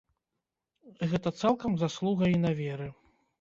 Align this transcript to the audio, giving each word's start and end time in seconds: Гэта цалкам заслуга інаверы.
Гэта 1.11 1.33
цалкам 1.41 1.77
заслуга 1.83 2.31
інаверы. 2.39 2.89